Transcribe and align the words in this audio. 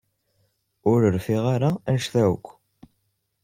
Ur 0.91 0.99
rfiɣ 1.17 1.43
ara 1.55 1.69
anect-a 1.87 2.23
akk. 2.33 2.45